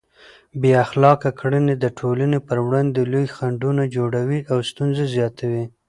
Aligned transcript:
بې 0.59 0.71
اخلاقه 0.85 1.29
کړنې 1.39 1.73
د 1.79 1.85
ټولنې 1.99 2.39
پر 2.47 2.57
وړاندې 2.65 3.01
لوی 3.11 3.25
خنډونه 3.35 3.83
جوړوي 3.95 4.39
او 4.51 4.57
ستونزې 4.69 5.05
زیاتوي. 5.15 5.63